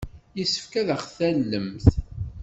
[0.37, 1.85] Yessefk ad aɣ-tallemt.